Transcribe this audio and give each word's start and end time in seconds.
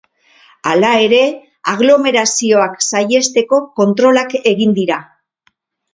Hala 0.69 0.93
ere, 1.07 1.19
aglomerazioak 1.73 2.81
saihesteko 2.89 3.63
kontrolak 3.81 4.35
egin 4.57 4.77
dira. 4.81 4.99